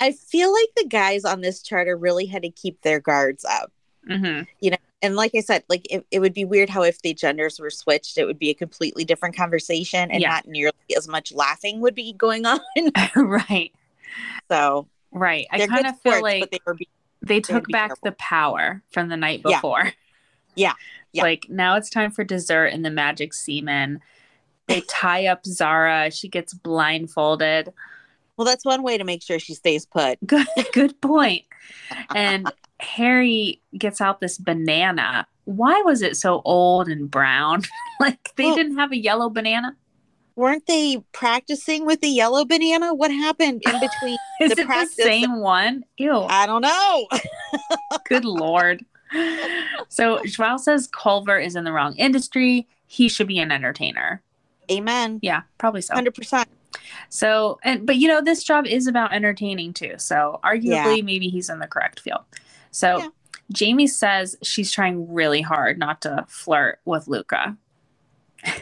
I 0.01 0.11
feel 0.13 0.51
like 0.53 0.69
the 0.77 0.85
guys 0.87 1.25
on 1.25 1.41
this 1.41 1.61
charter 1.61 1.97
really 1.97 2.25
had 2.25 2.43
to 2.43 2.49
keep 2.49 2.81
their 2.81 2.99
guards 2.99 3.43
up. 3.45 3.71
hmm 4.07 4.41
You 4.61 4.71
know, 4.71 4.77
And 5.01 5.15
like 5.15 5.31
I 5.35 5.41
said, 5.41 5.63
like 5.69 5.85
it, 5.89 6.05
it 6.09 6.19
would 6.19 6.33
be 6.33 6.45
weird 6.45 6.69
how 6.69 6.83
if 6.83 7.01
the 7.01 7.13
genders 7.13 7.59
were 7.59 7.69
switched, 7.69 8.17
it 8.17 8.25
would 8.25 8.39
be 8.39 8.49
a 8.49 8.53
completely 8.53 9.03
different 9.03 9.35
conversation 9.35 10.09
and 10.09 10.21
Yeah. 10.21 10.29
not 10.29 10.47
nearly 10.47 10.73
as 10.95 11.07
much 11.07 11.33
laughing 11.33 11.81
would 11.81 11.95
be 11.95 12.13
going 12.13 12.45
on. 12.45 12.59
right, 13.15 13.73
so 14.49 14.87
right. 15.11 15.47
I 15.51 15.67
kind 15.67 15.85
of 15.87 15.99
feel 15.99 16.13
sports, 16.13 16.23
like 16.23 16.51
they 16.51 16.59
were 16.65 16.73
being 16.75 16.87
they 17.21 17.39
took 17.41 17.67
back 17.69 17.89
careful. 17.89 18.01
the 18.03 18.11
power 18.13 18.81
from 18.91 19.09
the 19.09 19.17
night 19.17 19.41
Yeah. 19.45 19.57
before. 19.57 19.93
Yeah. 20.55 20.73
Yeah. 21.13 21.23
Like 21.23 21.47
now 21.49 21.75
it's 21.75 21.89
time 21.89 22.11
for 22.11 22.23
dessert 22.23 22.67
and 22.67 22.83
the 22.85 22.89
Magic 22.91 23.33
Seamen. 23.33 23.99
They 24.67 24.81
tie 24.89 25.25
up 25.27 25.45
Zara. 25.45 26.11
She 26.11 26.27
gets 26.27 26.53
blindfolded. 26.53 27.73
well. 28.37 28.45
That's 28.45 28.65
one 28.65 28.83
way 28.83 28.97
to 28.97 29.03
make 29.03 29.21
sure 29.21 29.39
she 29.39 29.53
stays 29.53 29.85
put. 29.85 30.17
Good, 30.25 30.47
good 30.73 30.99
point. 31.01 31.43
And 32.15 32.51
Harry 32.79 33.61
gets 33.77 33.99
out 34.01 34.19
this 34.21 34.37
banana. 34.37 35.25
Why 35.45 35.81
was 35.81 36.01
it 36.01 36.15
so 36.15 36.41
old 36.45 36.87
and 36.87 37.09
brown? 37.09 37.63
like 37.99 38.33
they 38.35 38.45
Well- 38.45 38.55
didn't 38.55 38.77
have 38.77 38.91
a 38.91 38.97
yellow 38.97 39.29
banana. 39.29 39.75
Weren't 40.39 40.65
they 40.67 41.03
practicing 41.11 41.85
with 41.85 41.99
the 41.99 42.07
yellow 42.07 42.45
banana? 42.45 42.93
What 42.93 43.11
happened 43.11 43.61
in 43.65 43.73
between? 43.77 44.17
Is 44.41 44.53
The 44.55 44.61
it 44.61 44.65
practice- 44.65 44.95
the 44.95 45.03
same 45.03 45.41
one? 45.41 45.83
Ew. 45.97 46.13
I 46.29 46.45
don't 46.45 46.61
know. 46.61 47.07
Good 48.05 48.23
lord. 48.23 48.85
So 49.89 50.23
Joao 50.23 50.55
says 50.55 50.87
Culver 50.87 51.37
is 51.37 51.57
in 51.57 51.65
the 51.65 51.73
wrong 51.73 51.93
industry. 51.97 52.69
He 52.87 53.09
should 53.09 53.27
be 53.27 53.39
an 53.39 53.51
entertainer. 53.51 54.21
Amen. 54.71 55.19
Yeah, 55.21 55.41
probably 55.57 55.81
so. 55.81 55.93
Hundred 55.93 56.15
percent. 56.15 56.47
So, 57.09 57.59
and 57.63 57.85
but 57.85 57.97
you 57.97 58.07
know, 58.07 58.21
this 58.21 58.41
job 58.41 58.65
is 58.65 58.87
about 58.87 59.11
entertaining 59.11 59.73
too. 59.73 59.95
So, 59.97 60.39
arguably, 60.41 61.03
maybe 61.03 61.27
he's 61.27 61.49
in 61.49 61.59
the 61.59 61.67
correct 61.67 61.99
field. 61.99 62.21
So, 62.71 62.99
Yeah. 62.99 63.07
Jamie 63.51 63.87
says 63.87 64.37
she's 64.41 64.71
trying 64.71 65.11
really 65.11 65.41
hard 65.41 65.79
not 65.79 66.01
to 66.03 66.23
flirt 66.29 66.79
with 66.85 67.07
Luca. 67.09 67.57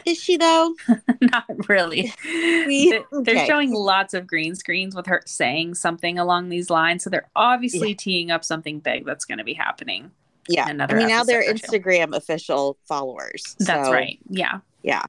Is 0.04 0.18
she 0.20 0.36
though? 0.36 0.74
not 1.20 1.44
really. 1.68 2.12
We- 2.24 2.90
They- 2.90 3.04
They're 3.22 3.36
okay. 3.36 3.46
showing 3.46 3.72
lots 3.72 4.14
of 4.14 4.26
green 4.26 4.54
screens 4.54 4.94
with 4.94 5.06
her 5.06 5.22
saying 5.26 5.74
something 5.74 6.18
along 6.18 6.48
these 6.48 6.70
lines. 6.70 7.04
So, 7.04 7.10
they're 7.10 7.28
obviously 7.36 7.94
teeing 7.94 8.30
up 8.30 8.44
something 8.44 8.80
big 8.80 9.04
that's 9.06 9.24
going 9.24 9.38
to 9.38 9.44
be 9.44 9.54
happening. 9.54 10.10
Yeah. 10.48 10.64
I 10.66 10.72
mean, 10.94 11.08
now 11.08 11.24
they're 11.24 11.42
two. 11.42 11.52
Instagram 11.52 12.14
official 12.16 12.78
followers. 12.86 13.56
That's 13.60 13.86
so- 13.88 13.92
right. 13.92 14.18
Yeah. 14.28 14.60
Yeah. 14.82 15.02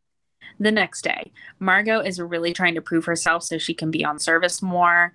The 0.60 0.72
next 0.72 1.04
day, 1.04 1.32
Margot 1.60 2.02
is 2.02 2.20
really 2.20 2.52
trying 2.54 2.76
to 2.76 2.82
prove 2.82 3.06
herself 3.06 3.44
so 3.44 3.58
she 3.58 3.74
can 3.74 3.90
be 3.92 4.04
on 4.04 4.20
service 4.20 4.62
more. 4.62 5.14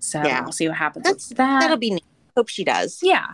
So, 0.00 0.22
Yeah. 0.22 0.42
we'll 0.42 0.52
see 0.52 0.68
what 0.68 0.76
happens 0.76 1.04
That's- 1.04 1.28
with 1.28 1.38
that. 1.38 1.60
That'll 1.60 1.76
be 1.76 1.90
neat. 1.90 2.04
Hope 2.36 2.48
she 2.48 2.64
does. 2.64 2.98
Yeah. 3.02 3.26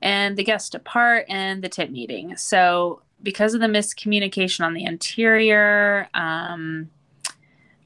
And 0.00 0.36
the 0.36 0.44
guests 0.44 0.70
depart 0.70 1.26
and 1.28 1.62
the 1.62 1.68
tip 1.68 1.90
meeting. 1.90 2.36
So, 2.36 3.02
because 3.22 3.54
of 3.54 3.60
the 3.60 3.66
miscommunication 3.66 4.64
on 4.64 4.74
the 4.74 4.84
interior, 4.84 6.08
um, 6.14 6.90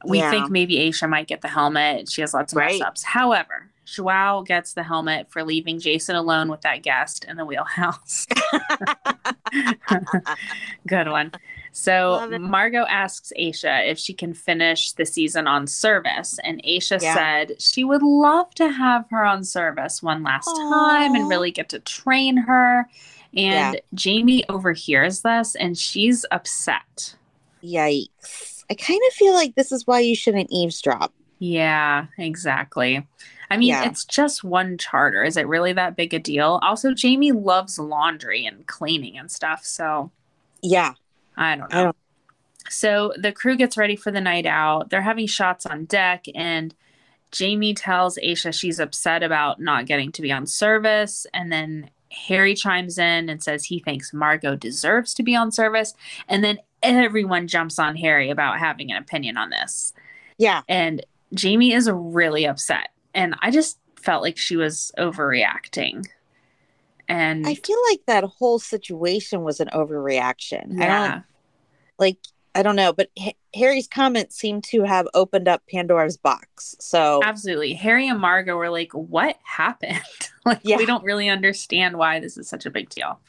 we 0.04 0.18
Yeah. 0.18 0.30
think 0.30 0.50
maybe 0.50 0.76
Aisha 0.78 1.08
might 1.08 1.28
get 1.28 1.40
the 1.42 1.48
helmet. 1.48 2.10
She 2.10 2.20
has 2.20 2.34
lots 2.34 2.52
of 2.52 2.56
Right. 2.58 2.80
mess 2.80 2.86
ups. 2.88 3.02
However, 3.04 3.68
Joao 3.84 4.42
gets 4.42 4.74
the 4.74 4.82
helmet 4.82 5.30
for 5.30 5.42
leaving 5.44 5.78
Jason 5.78 6.16
alone 6.16 6.48
with 6.48 6.60
that 6.62 6.82
guest 6.82 7.24
in 7.24 7.36
the 7.36 7.44
wheelhouse. 7.44 8.26
Good 10.86 11.08
one. 11.08 11.32
So 11.72 12.28
Margot 12.38 12.84
asks 12.86 13.32
Aisha 13.38 13.88
if 13.88 13.98
she 13.98 14.12
can 14.12 14.34
finish 14.34 14.92
the 14.92 15.06
season 15.06 15.46
on 15.46 15.66
service, 15.66 16.38
and 16.44 16.62
Aisha 16.64 17.00
Yeah. 17.00 17.14
said 17.14 17.62
she 17.62 17.82
would 17.84 18.02
love 18.02 18.54
to 18.56 18.70
have 18.70 19.06
her 19.10 19.24
on 19.24 19.42
service 19.44 20.02
one 20.02 20.22
last 20.22 20.54
time 20.68 21.14
and 21.14 21.28
really 21.28 21.50
get 21.50 21.68
to 21.70 21.78
train 21.80 22.36
her. 22.36 22.88
And 23.34 23.74
Yeah. 23.74 23.80
Jamie 23.94 24.44
overhears 24.48 25.22
this, 25.22 25.54
and 25.54 25.76
she's 25.78 26.24
upset. 26.30 27.16
Yikes. 27.62 28.64
I 28.70 28.74
kind 28.74 29.00
of 29.08 29.14
feel 29.14 29.34
like 29.34 29.54
this 29.54 29.72
is 29.72 29.86
why 29.86 30.00
you 30.00 30.14
shouldn't 30.14 30.50
eavesdrop. 30.50 31.12
Yeah, 31.38 32.06
exactly. 32.18 33.06
I 33.50 33.56
mean, 33.56 33.68
Yeah. 33.68 33.84
it's 33.84 34.04
just 34.04 34.44
one 34.44 34.78
charter. 34.78 35.24
Is 35.24 35.36
it 35.36 35.46
really 35.46 35.72
that 35.74 35.96
big 35.96 36.14
a 36.14 36.18
deal? 36.18 36.58
Also, 36.62 36.92
Jamie 36.94 37.32
loves 37.32 37.78
laundry 37.78 38.46
and 38.46 38.66
cleaning 38.66 39.18
and 39.18 39.30
stuff. 39.30 39.64
So 39.64 40.10
Yeah. 40.62 40.94
I 41.36 41.56
don't 41.56 41.72
know. 41.72 41.78
I 41.80 41.82
don't- 41.84 41.96
So 42.70 43.12
the 43.18 43.32
crew 43.32 43.56
gets 43.56 43.76
ready 43.76 43.96
for 43.96 44.10
the 44.10 44.20
night 44.20 44.46
out. 44.46 44.88
They're 44.90 45.02
having 45.02 45.26
shots 45.26 45.66
on 45.66 45.84
deck, 45.86 46.26
and 46.34 46.74
Jamie 47.32 47.74
tells 47.74 48.16
Aisha 48.18 48.54
she's 48.54 48.78
upset 48.78 49.22
about 49.22 49.60
not 49.60 49.86
getting 49.86 50.12
to 50.12 50.22
be 50.22 50.30
on 50.30 50.46
service. 50.46 51.26
And 51.34 51.50
then 51.52 51.90
Harry 52.12 52.54
chimes 52.54 52.98
in 52.98 53.28
and 53.28 53.42
says 53.42 53.64
he 53.64 53.78
thinks 53.78 54.12
Margot 54.12 54.56
deserves 54.56 55.14
to 55.14 55.22
be 55.22 55.34
on 55.34 55.50
service. 55.50 55.94
And 56.28 56.44
then 56.44 56.58
everyone 56.82 57.48
jumps 57.48 57.78
on 57.78 57.96
Harry 57.96 58.30
about 58.30 58.58
having 58.58 58.90
an 58.90 58.96
opinion 58.96 59.36
on 59.36 59.50
this. 59.50 59.92
Yeah. 60.38 60.62
And 60.68 61.04
Jamie 61.34 61.72
is 61.72 61.90
really 61.90 62.46
upset. 62.46 62.88
And 63.14 63.34
I 63.40 63.50
just 63.50 63.78
felt 63.96 64.22
like 64.22 64.36
she 64.36 64.56
was 64.56 64.92
overreacting. 64.98 66.06
And 67.08 67.46
I 67.46 67.54
feel 67.54 67.78
like 67.90 68.00
that 68.06 68.24
whole 68.24 68.58
situation 68.58 69.42
was 69.42 69.60
an 69.60 69.68
overreaction. 69.72 70.80
I 70.80 70.84
yeah, 70.84 71.08
don't 71.08 71.24
like 71.98 72.18
I 72.54 72.62
don't 72.62 72.76
know, 72.76 72.92
but 72.92 73.08
H- 73.18 73.36
Harry's 73.54 73.88
comments 73.88 74.36
seem 74.36 74.60
to 74.62 74.82
have 74.82 75.08
opened 75.14 75.48
up 75.48 75.62
Pandora's 75.70 76.16
box. 76.18 76.76
So 76.80 77.20
absolutely. 77.24 77.72
Harry 77.74 78.08
and 78.08 78.20
Margot 78.20 78.56
were 78.56 78.68
like, 78.70 78.92
what 78.92 79.38
happened? 79.42 80.00
like, 80.44 80.60
Yeah. 80.62 80.76
we 80.76 80.84
don't 80.86 81.02
really 81.04 81.28
understand 81.30 81.96
why 81.96 82.20
this 82.20 82.36
is 82.36 82.48
such 82.48 82.66
a 82.66 82.70
big 82.70 82.90
deal. 82.90 83.20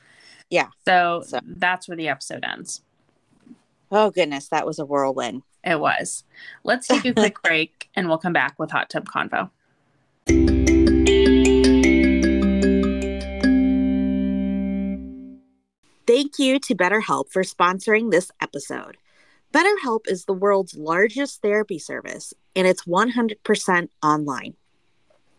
Yeah. 0.49 0.67
So, 0.85 1.23
So- 1.25 1.39
that's 1.45 1.87
where 1.87 1.95
the 1.97 2.09
episode 2.09 2.43
ends. 2.43 2.81
oh 3.91 4.11
goodness, 4.11 4.49
that 4.49 4.65
was 4.65 4.77
a 4.79 4.85
whirlwind. 4.85 5.43
It 5.63 5.79
was. 5.79 6.25
Let's 6.65 6.87
take 6.87 7.05
a 7.05 7.13
quick 7.21 7.41
break 7.41 7.89
and 7.95 8.09
we'll 8.09 8.17
come 8.17 8.33
back 8.33 8.59
with 8.59 8.71
Hot 8.71 8.89
Tub 8.89 9.05
Convo. 9.07 9.49
Thank 16.05 16.37
you 16.37 16.59
to 16.59 16.75
BetterHelp 16.75 17.29
for 17.31 17.43
sponsoring 17.43 18.11
this 18.11 18.29
episode. 18.41 18.97
BetterHelp 19.53 20.07
is 20.07 20.25
the 20.25 20.33
world's 20.33 20.73
largest 20.73 21.43
therapy 21.43 21.77
service, 21.77 22.33
and 22.55 22.65
it's 22.65 22.85
100% 22.85 23.89
online. 24.01 24.55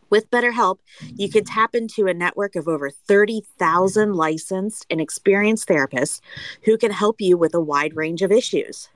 With 0.08 0.30
BetterHelp, 0.30 0.78
you 1.16 1.28
can 1.28 1.44
tap 1.44 1.74
into 1.74 2.06
a 2.06 2.14
network 2.14 2.54
of 2.54 2.68
over 2.68 2.90
30,000 2.90 4.14
licensed 4.14 4.86
and 4.88 5.00
experienced 5.00 5.66
therapists 5.66 6.20
who 6.62 6.78
can 6.78 6.92
help 6.92 7.20
you 7.20 7.36
with 7.36 7.54
a 7.54 7.60
wide 7.60 7.96
range 7.96 8.22
of 8.22 8.30
issues. 8.30 8.88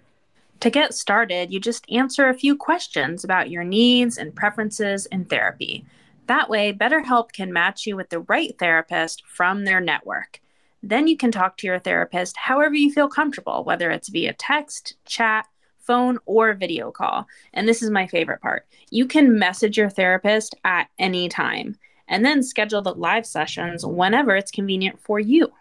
To 0.61 0.71
get 0.71 0.95
started, 0.95 1.53
you 1.53 1.59
just 1.59 1.91
answer 1.91 2.29
a 2.29 2.35
few 2.35 2.57
questions 2.57 3.25
about 3.25 3.51
your 3.51 3.65
needs 3.65 4.19
and 4.19 4.37
preferences 4.37 5.07
in 5.07 5.25
therapy. 5.25 5.85
That 6.29 6.49
way, 6.49 6.73
BetterHelp 6.73 7.33
can 7.33 7.53
match 7.53 7.87
you 7.87 7.97
with 7.97 8.11
the 8.11 8.21
right 8.21 8.57
therapist 8.57 9.25
from 9.27 9.65
their 9.65 9.81
network. 9.81 10.41
Then 10.83 11.09
you 11.09 11.17
can 11.17 11.33
talk 11.33 11.57
to 11.59 11.67
your 11.67 11.79
therapist 11.79 12.37
however 12.37 12.75
you 12.75 12.93
feel 12.93 13.09
comfortable, 13.09 13.65
whether 13.65 13.91
it's 13.91 14.09
via 14.09 14.33
text, 14.33 14.95
chat, 15.05 15.47
phone, 15.79 16.19
or 16.27 16.55
video 16.55 16.91
call. 16.91 17.27
And 17.53 17.67
this 17.67 17.83
is 17.83 17.91
my 17.91 18.07
favorite 18.07 18.41
part 18.41 18.67
you 18.91 19.07
can 19.07 19.39
message 19.39 19.77
your 19.77 19.91
therapist 19.91 20.55
at 20.65 20.89
any 20.99 21.29
time 21.29 21.77
and 22.09 22.25
then 22.25 22.43
schedule 22.43 22.83
the 22.83 22.95
live 22.95 23.27
sessions 23.27 23.85
whenever 23.85 24.35
it's 24.35 24.51
convenient 24.51 24.99
for 25.01 25.21
you. 25.21 25.53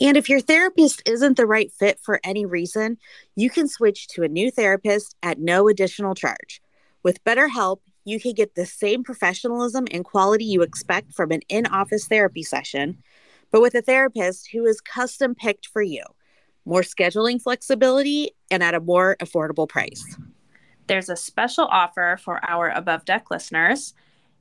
And 0.00 0.16
if 0.16 0.28
your 0.28 0.40
therapist 0.40 1.02
isn't 1.06 1.36
the 1.36 1.46
right 1.46 1.70
fit 1.72 1.98
for 2.00 2.20
any 2.24 2.46
reason, 2.46 2.98
you 3.36 3.50
can 3.50 3.68
switch 3.68 4.08
to 4.08 4.22
a 4.22 4.28
new 4.28 4.50
therapist 4.50 5.14
at 5.22 5.38
no 5.38 5.68
additional 5.68 6.14
charge. 6.14 6.62
With 7.02 7.22
BetterHelp, 7.24 7.80
you 8.04 8.18
can 8.18 8.32
get 8.32 8.54
the 8.54 8.66
same 8.66 9.04
professionalism 9.04 9.86
and 9.90 10.04
quality 10.04 10.44
you 10.44 10.62
expect 10.62 11.12
from 11.12 11.30
an 11.30 11.40
in 11.48 11.66
office 11.66 12.06
therapy 12.06 12.42
session, 12.42 13.02
but 13.50 13.60
with 13.60 13.74
a 13.74 13.82
therapist 13.82 14.48
who 14.52 14.64
is 14.64 14.80
custom 14.80 15.34
picked 15.34 15.66
for 15.66 15.82
you. 15.82 16.02
More 16.64 16.82
scheduling 16.82 17.40
flexibility 17.40 18.32
and 18.50 18.62
at 18.62 18.74
a 18.74 18.80
more 18.80 19.16
affordable 19.20 19.68
price. 19.68 20.16
There's 20.86 21.08
a 21.08 21.16
special 21.16 21.66
offer 21.66 22.18
for 22.22 22.40
our 22.48 22.68
Above 22.68 23.04
Deck 23.04 23.30
listeners. 23.30 23.94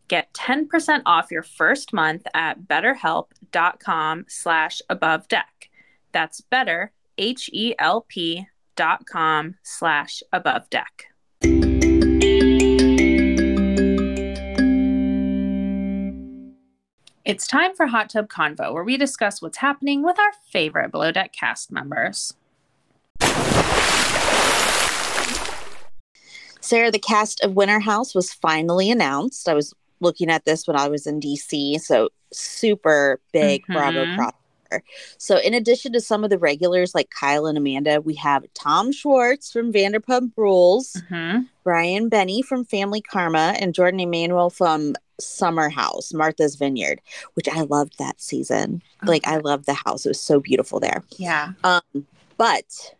Get 0.07 0.33
10% 0.33 1.03
off 1.05 1.29
your 1.29 1.43
first 1.43 1.93
month 1.93 2.25
at 2.33 2.63
betterhelp.com 2.63 4.25
slash 4.27 4.81
above 4.89 5.27
deck. 5.27 5.69
That's 6.11 6.41
better, 6.41 6.91
H-E-L-P 7.19 8.47
dot 8.75 9.05
com 9.05 9.55
slash 9.61 10.23
above 10.33 10.69
deck. 10.69 11.08
It's 17.25 17.45
time 17.45 17.75
for 17.75 17.87
Hot 17.87 18.09
Tub 18.09 18.29
Convo, 18.29 18.73
where 18.73 18.83
we 18.83 18.97
discuss 18.97 19.41
what's 19.41 19.57
happening 19.57 20.03
with 20.03 20.17
our 20.17 20.31
favorite 20.51 20.91
Below 20.91 21.11
Deck 21.11 21.33
cast 21.33 21.71
members. 21.71 22.33
Sarah, 26.61 26.91
the 26.91 26.99
cast 26.99 27.43
of 27.43 27.53
Winter 27.53 27.79
House 27.79 28.15
was 28.15 28.33
finally 28.33 28.89
announced. 28.89 29.49
I 29.49 29.53
was 29.53 29.73
looking 29.99 30.29
at 30.29 30.45
this 30.45 30.67
when 30.67 30.77
I 30.77 30.87
was 30.87 31.05
in 31.05 31.19
DC, 31.19 31.77
so 31.79 32.09
super 32.31 33.19
big 33.33 33.65
Bravo 33.67 34.05
Mhm. 34.05 34.17
crossover. 34.17 34.79
So, 35.17 35.37
in 35.37 35.53
addition 35.53 35.91
to 35.93 35.99
some 36.01 36.23
of 36.23 36.29
the 36.29 36.37
regulars 36.37 36.93
like 36.93 37.09
Kyle 37.09 37.47
and 37.47 37.57
Amanda, 37.57 38.01
we 38.01 38.13
have 38.15 38.45
Tom 38.53 38.91
Schwartz 38.91 39.51
from 39.51 39.73
Vanderpump 39.73 40.31
Rules, 40.37 40.95
Mhm. 41.09 41.49
Brian 41.63 42.09
Benni 42.09 42.43
from 42.43 42.63
Family 42.63 43.01
Karma, 43.01 43.55
and 43.59 43.73
Jordan 43.73 43.99
Emanuel 43.99 44.49
from 44.51 44.95
Summer 45.19 45.69
House, 45.69 46.13
Martha's 46.13 46.55
Vineyard, 46.55 47.01
which 47.33 47.47
I 47.47 47.61
loved 47.61 47.97
that 47.99 48.21
season. 48.21 48.81
Like, 49.03 49.25
I 49.27 49.37
loved 49.37 49.65
the 49.65 49.73
house; 49.73 50.05
it 50.05 50.09
was 50.09 50.21
so 50.21 50.39
beautiful 50.39 50.79
there. 50.79 51.03
Yeah. 51.17 51.53
Um, 51.63 52.07
but 52.37 52.95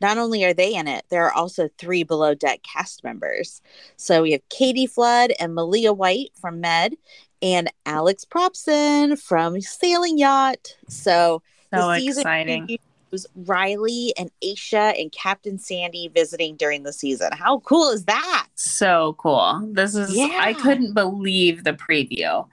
not 0.00 0.18
only 0.18 0.44
are 0.44 0.54
they 0.54 0.74
in 0.74 0.88
it, 0.88 1.04
there 1.10 1.24
are 1.26 1.32
also 1.32 1.68
three 1.78 2.02
below 2.02 2.34
deck 2.34 2.62
cast 2.62 3.04
members. 3.04 3.60
So 3.96 4.22
we 4.22 4.32
have 4.32 4.48
Katie 4.48 4.86
Flood 4.86 5.32
and 5.38 5.54
Malia 5.54 5.92
White 5.92 6.30
from 6.40 6.60
Med 6.60 6.94
and 7.42 7.70
Alex 7.86 8.24
Propson 8.24 9.20
from 9.20 9.60
Sailing 9.60 10.18
Yacht. 10.18 10.76
So 10.88 11.42
So 11.72 11.88
the 11.88 11.98
season 11.98 12.20
exciting. 12.22 12.78
Previews 13.12 13.26
Riley 13.34 14.12
and 14.18 14.30
Aisha 14.44 15.00
and 15.00 15.10
Captain 15.12 15.58
Sandy 15.58 16.08
visiting 16.08 16.56
during 16.56 16.82
the 16.82 16.92
season. 16.92 17.30
How 17.32 17.60
cool 17.60 17.90
is 17.90 18.04
that? 18.04 18.46
So 18.54 19.14
cool. 19.18 19.68
This 19.72 19.94
is 19.94 20.16
I 20.18 20.54
couldn't 20.54 20.94
believe 20.94 21.64
the 21.64 21.72
preview. 21.72 22.46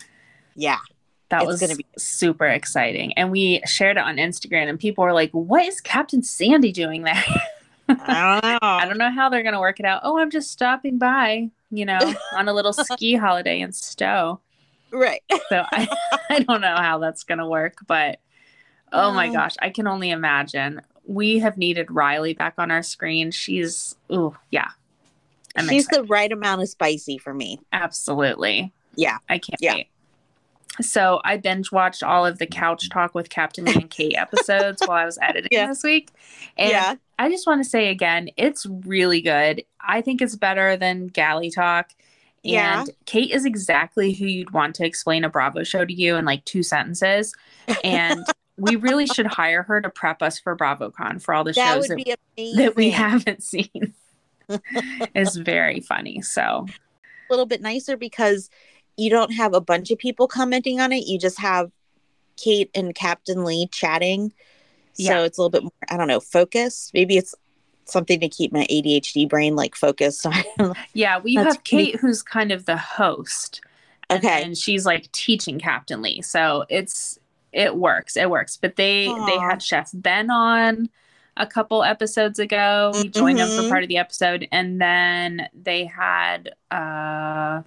Yeah. 0.56 0.78
That 1.30 1.42
It's 1.44 1.48
was 1.48 1.60
gonna 1.60 1.76
be- 1.76 1.86
super 1.98 2.46
exciting. 2.48 3.14
And 3.14 3.32
we 3.32 3.62
shared 3.66 3.98
it 3.98 4.04
on 4.04 4.16
Instagram 4.16 4.70
and 4.70 4.80
people 4.80 5.04
were 5.04 5.14
like, 5.14 5.32
What 5.32 5.66
is 5.66 5.82
Captain 5.82 6.24
Sandy 6.24 6.72
doing 6.72 7.04
there? 7.04 7.24
I 7.90 8.42
don't 8.42 8.44
know. 8.64 8.68
I 8.68 8.86
don't 8.86 8.98
know 8.98 9.12
how 9.12 9.30
they're 9.30 9.44
gonna 9.44 9.60
work 9.60 9.80
it 9.80 9.86
out. 9.86 10.02
Oh, 10.04 10.18
I'm 10.20 10.32
just 10.32 10.52
stopping 10.52 10.98
by, 10.98 11.50
you 11.70 11.86
know, 11.86 12.00
on 12.34 12.48
a 12.48 12.54
little 12.54 12.74
ski 12.74 13.16
holiday 13.16 13.60
in 13.60 13.72
Stowe. 13.74 14.40
right. 14.92 15.22
So 15.50 15.66
I, 15.72 15.88
I 16.30 16.40
don't 16.40 16.62
know 16.62 16.76
how 16.78 17.00
that's 17.00 17.24
gonna 17.24 17.48
work, 17.48 17.76
but 17.88 18.20
oh 18.94 19.12
my 19.12 19.32
gosh, 19.32 19.56
I 19.62 19.70
can 19.70 19.88
only 19.88 20.10
imagine. 20.10 20.82
We 21.06 21.40
have 21.40 21.58
needed 21.58 21.90
Riley 21.92 22.34
back 22.34 22.56
on 22.58 22.72
our 22.72 22.84
screen. 22.84 23.32
She's 23.32 23.96
ooh, 24.12 24.36
yeah. 24.52 24.70
I'm 25.56 25.68
She's 25.68 25.86
excited. 25.86 26.04
the 26.06 26.08
right 26.08 26.32
amount 26.32 26.62
of 26.62 26.70
spicy 26.70 27.18
for 27.18 27.34
me. 27.34 27.60
Absolutely. 27.74 28.72
Yeah. 28.96 29.18
I 29.30 29.40
can't 29.40 29.60
Yeah. 29.62 29.76
wait. 29.76 29.88
So 30.82 31.20
I 31.24 31.38
binge 31.38 31.72
watched 31.72 32.04
all 32.04 32.26
of 32.26 32.38
the 32.38 32.46
Couch 32.46 32.90
Talk 32.90 33.16
with 33.16 33.30
Captain 33.30 33.68
and 33.68 33.90
Kate 33.90 34.16
episodes 34.16 34.82
while 34.86 34.98
I 35.02 35.06
was 35.06 35.18
editing 35.22 35.50
Yeah. 35.52 35.68
this 35.68 35.82
week. 35.84 36.12
And 36.58 36.70
yeah. 36.70 36.96
I 37.18 37.30
just 37.30 37.48
want 37.48 37.64
to 37.64 37.70
say 37.70 37.88
again, 37.90 38.30
it's 38.38 38.66
really 38.86 39.22
good. 39.22 39.64
I 39.82 40.02
think 40.02 40.22
it's 40.22 40.36
better 40.36 40.78
than 40.78 41.08
Galley 41.08 41.50
Talk. 41.50 41.90
And 42.44 42.52
Yeah. 42.54 42.86
Kate 43.08 43.32
is 43.32 43.46
exactly 43.46 44.14
who 44.14 44.26
you'd 44.28 44.52
want 44.52 44.76
to 44.76 44.86
explain 44.86 45.24
a 45.24 45.30
Bravo 45.30 45.64
show 45.64 45.84
to 45.86 45.94
you 45.94 46.16
in 46.18 46.26
like 46.26 46.46
two 46.46 46.62
sentences. 46.62 47.34
And 47.84 48.24
we 48.58 48.76
really 48.76 49.06
should 49.06 49.28
hire 49.28 49.64
her 49.64 49.82
to 49.82 49.90
prep 49.90 50.22
us 50.22 50.40
for 50.40 50.56
BravoCon 50.56 51.22
for 51.22 51.34
all 51.34 51.44
the 51.44 51.54
That 51.54 51.76
shows 51.76 51.88
that, 51.88 52.18
that 52.56 52.76
we 52.76 52.90
haven't 52.90 53.44
seen. 53.44 53.94
it's 55.14 55.36
very 55.36 55.80
funny. 55.82 56.22
So 56.22 56.66
a 57.30 57.34
little 57.34 57.46
bit 57.46 57.62
nicer 57.62 57.98
because 57.98 58.50
you 58.96 59.10
don't 59.10 59.32
have 59.34 59.54
a 59.54 59.62
bunch 59.62 59.92
of 59.92 59.98
people 59.98 60.28
commenting 60.28 60.80
on 60.80 60.92
it. 60.92 61.06
You 61.06 61.20
just 61.20 61.40
have 61.40 61.72
Kate 62.38 62.70
and 62.74 62.96
Captain 62.96 63.44
Lee 63.44 63.68
chatting. 63.72 64.30
So 64.94 65.04
Yeah. 65.04 65.22
it's 65.24 65.38
a 65.38 65.42
little 65.42 65.50
bit 65.52 65.64
more, 65.64 65.72
I 65.90 65.98
don't 65.98 66.08
know, 66.08 66.20
focused. 66.20 66.94
Maybe 66.94 67.18
it's 67.18 67.36
something 67.86 68.20
to 68.22 68.28
keep 68.30 68.52
my 68.52 68.66
ADHD 68.70 69.28
brain 69.30 69.56
like 69.56 69.76
focused. 69.76 70.26
On. 70.60 70.74
yeah, 70.94 71.20
we 71.20 71.36
have 71.36 71.64
Kate, 71.64 71.98
who's 71.98 72.24
kind 72.24 72.52
of 72.52 72.66
the 72.66 72.78
host. 72.78 73.62
And 74.10 74.24
Okay. 74.24 74.42
then 74.44 74.56
she's 74.56 74.86
like 74.86 75.12
teaching 75.12 75.60
Captain 75.60 76.02
Lee. 76.02 76.22
So 76.22 76.66
it's 76.70 77.20
it 77.54 77.76
works. 77.76 78.18
It 78.18 78.30
works. 78.30 78.58
But 78.58 78.76
they 78.76 79.06
they 79.26 79.38
had 79.38 79.62
Chef 79.64 79.90
Ben 79.94 80.30
on 80.30 80.90
a 81.38 81.46
couple 81.48 81.84
episodes 81.84 82.40
ago. 82.40 82.92
He 82.96 83.08
joined 83.10 83.40
them 83.40 83.48
for 83.50 83.64
Mhm. 83.64 83.70
part 83.70 83.84
of 83.84 83.90
the 83.90 83.98
episode. 83.98 84.48
And 84.52 84.82
then 84.82 85.48
they 85.54 85.86
had 85.86 86.54
uh 86.72 87.62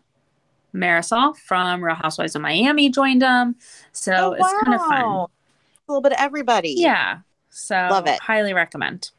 Marysol 0.75 1.37
from 1.37 1.83
Real 1.83 1.95
Housewives 1.97 2.37
of 2.37 2.43
Miami 2.43 2.91
joined 2.91 3.23
them. 3.23 3.57
So 3.93 4.13
Oh, 4.15 4.33
it's 4.33 4.53
kind 4.65 4.75
of 4.75 4.81
fun. 4.83 5.03
A 5.05 5.27
little 5.89 6.01
bit 6.03 6.13
of 6.13 6.19
everybody. 6.21 6.75
Yeah. 6.77 7.19
So 7.51 7.75
Love 7.91 8.07
it. 8.07 8.21
highly 8.21 8.53
recommend. 8.55 9.11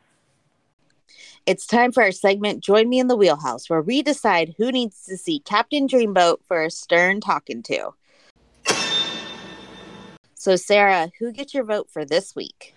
It's 1.45 1.65
time 1.65 1.91
for 1.91 2.03
our 2.03 2.11
segment 2.11 2.63
Join 2.63 2.87
Me 2.87 2.99
in 2.99 3.07
the 3.07 3.15
Wheelhouse, 3.17 3.69
where 3.69 3.81
we 3.81 4.01
decide 4.03 4.53
who 4.57 4.71
needs 4.71 5.03
to 5.05 5.17
see 5.17 5.39
Captain 5.39 5.87
Dreamboat 5.87 6.37
for 6.47 6.63
a 6.63 6.69
stern 6.71 7.19
talking 7.19 7.63
to. 7.63 7.93
So, 10.41 10.55
Sarah, 10.55 11.11
who 11.19 11.31
gets 11.31 11.53
your 11.53 11.63
vote 11.63 11.87
for 11.91 12.03
this 12.03 12.35
week? 12.35 12.73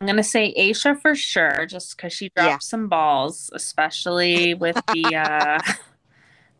I'm 0.00 0.06
gonna 0.06 0.22
say 0.22 0.54
Aisha 0.56 0.96
for 1.02 1.16
sure, 1.16 1.66
just 1.66 1.96
because 1.96 2.12
she 2.12 2.28
dropped 2.36 2.48
Yeah. 2.48 2.58
some 2.58 2.86
balls, 2.86 3.50
especially 3.52 4.54
with 4.54 4.80
the 4.86 5.16
uh 5.16 5.60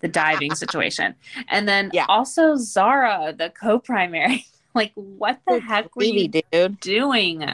the 0.00 0.08
diving 0.08 0.56
situation. 0.56 1.14
And 1.46 1.68
then 1.68 1.92
Yeah. 1.94 2.06
also 2.08 2.56
Zara, 2.56 3.32
the 3.32 3.50
co-primary. 3.50 4.44
like 4.74 4.90
what 4.96 5.38
the 5.46 5.60
heck 5.60 5.94
were 5.94 6.02
you 6.02 6.26
dude. 6.50 6.80
doing? 6.80 7.44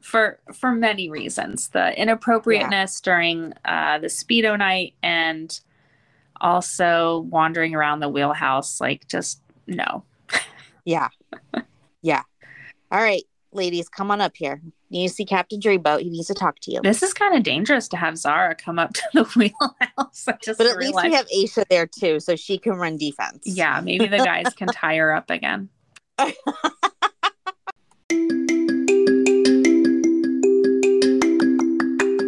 For 0.00 0.38
for 0.54 0.72
many 0.72 1.10
reasons. 1.10 1.68
The 1.68 1.92
inappropriateness 2.00 3.02
during 3.02 3.52
uh 3.66 3.98
the 3.98 4.06
speedo 4.06 4.56
night 4.58 4.94
and 5.02 5.60
also 6.40 7.18
wandering 7.28 7.74
around 7.74 8.00
the 8.00 8.08
wheelhouse, 8.08 8.80
like 8.80 9.06
just 9.08 9.42
no. 9.66 10.04
Yeah. 10.86 11.10
yeah. 12.00 12.22
All 12.92 13.00
right, 13.00 13.22
ladies, 13.52 13.88
come 13.88 14.10
on 14.10 14.20
up 14.20 14.32
here. 14.34 14.60
You 14.88 15.02
need 15.02 15.08
to 15.08 15.14
see 15.14 15.24
Captain 15.24 15.60
Dreamboat. 15.60 16.00
He 16.00 16.10
needs 16.10 16.26
to 16.26 16.34
talk 16.34 16.58
to 16.62 16.72
you. 16.72 16.80
This 16.82 17.04
is 17.04 17.14
kind 17.14 17.36
of 17.36 17.44
dangerous 17.44 17.86
to 17.88 17.96
have 17.96 18.18
Zara 18.18 18.56
come 18.56 18.80
up 18.80 18.92
to 18.94 19.02
the 19.14 19.24
wheelhouse. 19.36 20.26
I 20.26 20.36
just 20.42 20.58
But 20.58 20.66
at 20.66 20.76
least 20.78 20.98
we 21.02 21.12
have 21.14 21.26
Aisha 21.28 21.64
there 21.68 21.86
too, 21.86 22.18
so 22.18 22.34
she 22.34 22.58
can 22.58 22.72
run 22.72 22.96
defense. 22.96 23.44
Yeah, 23.44 23.80
maybe 23.80 24.06
the 24.06 24.18
guys 24.18 24.52
can 24.54 24.68
tie 24.72 24.96
her 24.96 25.14
up 25.14 25.30
again. 25.30 25.68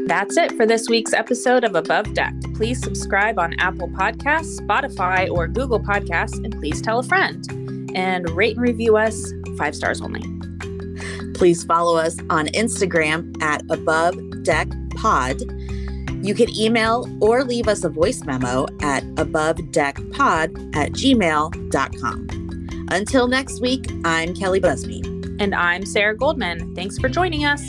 That's 0.06 0.36
it 0.36 0.52
for 0.52 0.66
this 0.66 0.88
week's 0.88 1.12
episode 1.12 1.64
of 1.64 1.74
Above 1.74 2.14
Deck. 2.14 2.34
Please 2.54 2.80
subscribe 2.80 3.38
on 3.38 3.58
Apple 3.58 3.88
Podcasts, 3.88 4.60
Spotify, 4.60 5.28
or 5.28 5.48
Google 5.48 5.80
Podcasts, 5.80 6.36
and 6.44 6.52
please 6.52 6.80
tell 6.80 7.00
a 7.00 7.02
friend. 7.02 7.44
And 7.96 8.30
rate 8.30 8.56
and 8.56 8.62
review 8.62 8.96
us 8.96 9.32
five 9.56 9.74
stars 9.74 10.00
only. 10.00 10.22
Please 11.34 11.64
follow 11.64 11.96
us 11.96 12.16
on 12.30 12.46
Instagram 12.48 13.40
at 13.42 13.62
Above 13.70 14.16
Deck 14.42 14.68
Pod. 14.96 15.40
You 16.24 16.34
can 16.34 16.48
email 16.56 17.08
or 17.20 17.44
leave 17.44 17.66
us 17.66 17.84
a 17.84 17.88
voice 17.88 18.22
memo 18.24 18.66
at 18.80 19.02
abovedeckpod 19.16 20.76
at 20.76 20.92
gmail.com. 20.92 22.28
Until 22.90 23.26
next 23.26 23.60
week, 23.60 23.90
I'm 24.04 24.34
Kelli 24.34 24.60
Busby. 24.60 25.00
And 25.40 25.54
I'm 25.54 25.84
Sarah 25.84 26.16
Goldman. 26.16 26.74
Thanks 26.76 26.98
for 26.98 27.08
joining 27.08 27.44
us. 27.44 27.62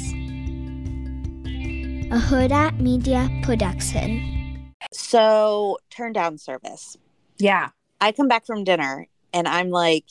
a 2.14 2.18
Hurrdat 2.18 2.80
Media 2.80 3.28
Production. 3.42 4.72
So, 4.92 5.80
turn 5.90 6.14
down 6.14 6.38
service. 6.38 6.96
Yeah. 7.40 7.70
I 8.00 8.12
come 8.12 8.28
back 8.28 8.46
from 8.46 8.64
dinner 8.64 9.08
and 9.34 9.48
I'm 9.48 9.72
like, 9.72 10.06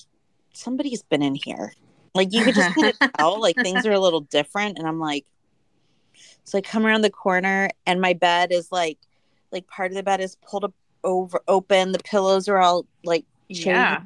somebody's 0.52 1.04
been 1.04 1.23
in 1.23 1.37
here. 1.37 1.75
Like, 2.14 2.33
you 2.33 2.45
could 2.45 2.54
just 2.54 2.75
kind 2.75 2.95
of 3.00 3.12
tell, 3.19 3.40
like, 3.40 3.57
things 3.57 3.87
are 3.87 3.92
a 3.92 3.99
little 4.00 4.21
different. 4.21 4.78
And 4.78 4.87
I'm 4.87 4.99
like, 5.00 5.25
so 6.45 6.59
I 6.59 6.61
come 6.61 6.85
around 6.85 7.02
the 7.02 7.11
corner 7.11 7.71
and 7.87 8.00
my 8.00 8.12
bed 8.12 8.52
is 8.52 8.71
like, 8.73 8.99
like 9.50 9.66
part 9.66 9.90
of 9.90 9.97
the 9.97 10.02
bed 10.02 10.21
is 10.21 10.37
pulled 10.37 10.64
up 10.64 10.75
over 11.04 11.40
open. 11.49 11.92
The 11.92 11.99
pillows 12.00 12.49
are 12.49 12.59
all 12.59 12.87
like 13.04 13.25
Yeah. 13.49 14.02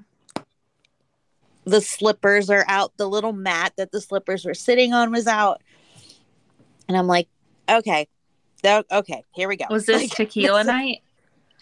the 1.65 1.81
slippers 1.81 2.51
are 2.51 2.65
out. 2.69 2.93
The 2.97 3.09
little 3.09 3.33
mat 3.33 3.73
that 3.77 3.91
the 3.91 4.01
slippers 4.01 4.45
were 4.45 4.55
sitting 4.55 4.93
on 4.93 5.11
was 5.13 5.27
out. 5.27 5.63
And 6.89 6.97
I'm 6.97 7.07
like, 7.07 7.29
okay, 7.69 8.07
that, 8.63 8.87
okay, 8.91 9.23
here 9.35 9.49
we 9.49 9.57
go. 9.57 9.65
Was 9.71 9.87
this 9.87 10.03
Like, 10.03 10.11
tequila 10.11 10.59
this- 10.61 10.67
night? 10.73 11.03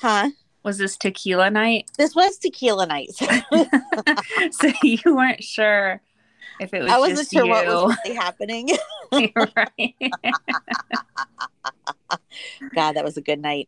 Huh? 0.01 0.31
Was 0.63 0.79
this 0.79 0.97
tequila 0.97 1.51
night? 1.51 1.91
This 1.99 2.15
was 2.15 2.37
tequila 2.39 2.87
night. 2.87 3.11
so 3.15 4.73
you 4.83 4.99
weren't 5.05 5.43
sure 5.45 6.01
if 6.61 6.73
it 6.73 6.83
was 6.83 6.93
I 6.93 6.99
wasn't 6.99 7.19
just 7.19 7.33
sure 7.33 7.45
you. 7.45 7.51
what 7.51 7.67
was 7.67 7.97
really 8.05 8.17
happening. 8.17 8.71
right. 9.13 9.95
God, 12.75 12.93
that 12.93 13.05
was 13.05 13.17
a 13.17 13.23
good 13.23 13.41
night. 13.41 13.63